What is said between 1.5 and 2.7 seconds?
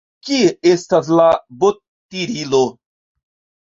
bottirilo?